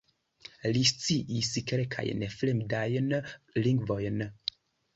Li 0.71 0.79
sciis 0.91 1.49
kelkajn 1.73 2.25
fremdajn 2.39 3.15
lingvojn. 3.69 4.21